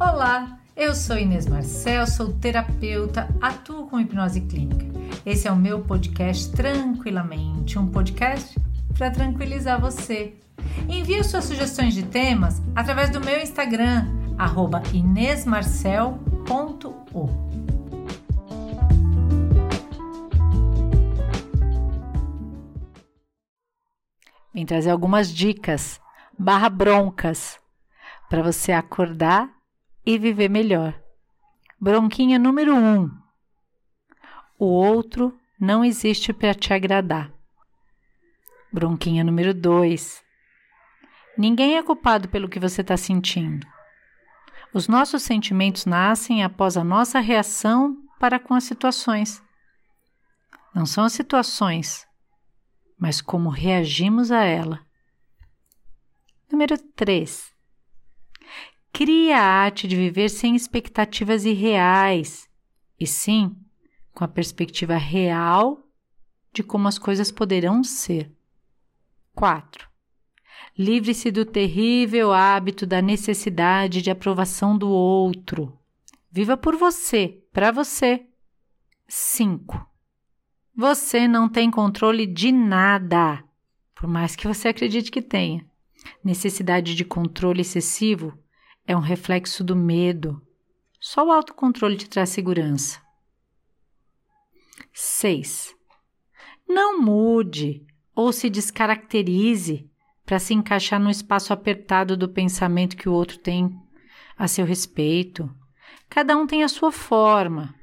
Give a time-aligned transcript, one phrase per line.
[0.00, 4.86] Olá, eu sou Inês Marcel, sou terapeuta, atuo com hipnose clínica.
[5.26, 8.56] Esse é o meu podcast Tranquilamente, um podcast
[8.96, 10.36] para tranquilizar você.
[10.88, 14.06] Envie suas sugestões de temas através do meu Instagram,
[14.94, 17.28] inesmarcel.o.
[24.54, 26.00] Vim trazer algumas dicas
[26.38, 27.58] barra broncas
[28.30, 29.57] para você acordar
[30.08, 30.98] e viver melhor.
[31.78, 32.78] Bronquinha número 1.
[32.78, 33.10] Um,
[34.58, 37.30] o outro não existe para te agradar.
[38.72, 40.24] Bronquinha número 2.
[41.36, 43.66] Ninguém é culpado pelo que você está sentindo.
[44.72, 49.42] Os nossos sentimentos nascem após a nossa reação para com as situações.
[50.74, 52.08] Não são as situações,
[52.98, 54.80] mas como reagimos a ela.
[56.50, 57.57] Número 3.
[58.98, 62.48] Cria a arte de viver sem expectativas irreais,
[62.98, 63.54] e sim
[64.12, 65.88] com a perspectiva real
[66.52, 68.28] de como as coisas poderão ser.
[69.36, 69.88] 4.
[70.76, 75.78] Livre-se do terrível hábito da necessidade de aprovação do outro.
[76.28, 78.26] Viva por você, para você.
[79.06, 79.80] 5.
[80.74, 83.44] Você não tem controle de nada,
[83.94, 85.64] por mais que você acredite que tenha.
[86.24, 88.36] Necessidade de controle excessivo
[88.88, 90.40] é um reflexo do medo.
[90.98, 92.98] Só o autocontrole te traz segurança.
[94.94, 95.76] 6.
[96.66, 99.88] Não mude ou se descaracterize
[100.24, 103.70] para se encaixar no espaço apertado do pensamento que o outro tem
[104.38, 105.54] a seu respeito.
[106.08, 107.74] Cada um tem a sua forma.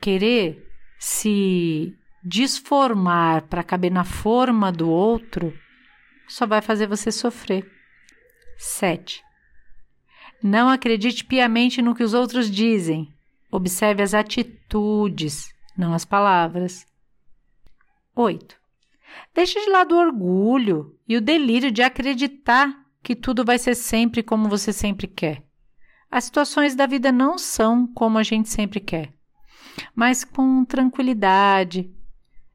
[0.00, 0.66] Querer
[0.98, 5.52] se desformar para caber na forma do outro
[6.26, 7.70] só vai fazer você sofrer.
[8.56, 9.26] 7.
[10.42, 13.12] Não acredite piamente no que os outros dizem.
[13.50, 16.86] Observe as atitudes, não as palavras.
[18.14, 18.56] 8.
[19.34, 24.22] Deixe de lado o orgulho e o delírio de acreditar que tudo vai ser sempre
[24.22, 25.42] como você sempre quer.
[26.10, 29.12] As situações da vida não são como a gente sempre quer,
[29.94, 31.90] mas com tranquilidade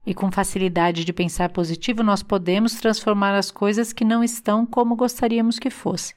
[0.06, 4.96] e com facilidade de pensar positivo, nós podemos transformar as coisas que não estão como
[4.96, 6.16] gostaríamos que fossem.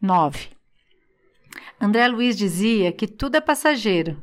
[0.00, 0.50] 9.
[1.80, 4.22] André Luiz dizia que tudo é passageiro.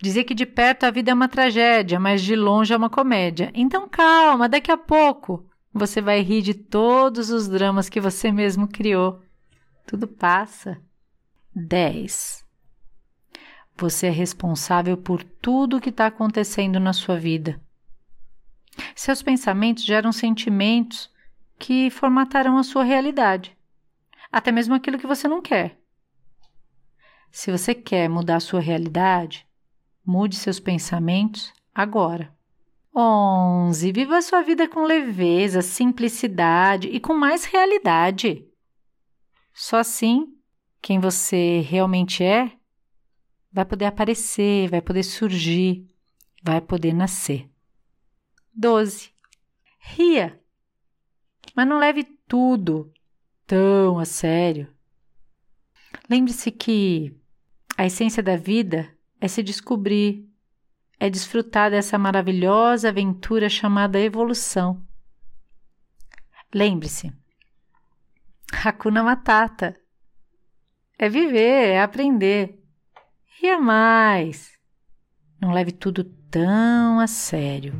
[0.00, 3.50] Dizia que de perto a vida é uma tragédia, mas de longe é uma comédia.
[3.54, 8.66] Então calma, daqui a pouco você vai rir de todos os dramas que você mesmo
[8.66, 9.22] criou.
[9.86, 10.80] Tudo passa.
[11.54, 12.42] 10.
[13.76, 17.60] Você é responsável por tudo o que está acontecendo na sua vida.
[18.96, 21.10] Seus pensamentos geram sentimentos
[21.58, 23.54] que formatarão a sua realidade
[24.32, 25.78] até mesmo aquilo que você não quer.
[27.30, 29.46] Se você quer mudar a sua realidade,
[30.04, 32.34] mude seus pensamentos agora.
[32.94, 33.92] 11.
[33.92, 38.46] Viva a sua vida com leveza, simplicidade e com mais realidade.
[39.54, 40.34] Só assim,
[40.80, 42.52] quem você realmente é
[43.50, 45.86] vai poder aparecer, vai poder surgir,
[46.42, 47.50] vai poder nascer.
[48.54, 49.10] 12.
[49.78, 50.38] Ria,
[51.56, 52.92] mas não leve tudo
[53.52, 54.66] tão a sério.
[56.08, 57.14] Lembre-se que
[57.76, 58.88] a essência da vida
[59.20, 60.26] é se descobrir,
[60.98, 64.82] é desfrutar dessa maravilhosa aventura chamada evolução.
[66.54, 67.12] Lembre-se,
[68.64, 69.78] Hakuna Matata
[70.98, 72.58] é viver, é aprender.
[73.38, 74.52] Ria mais.
[75.38, 77.74] Não leve tudo tão a sério.